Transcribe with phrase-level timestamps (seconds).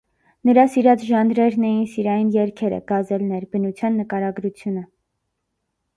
[0.49, 4.87] Նրա սիրած ժանրերն էին սիրային երգերը (գազելներ), բնության նկարագրությունը։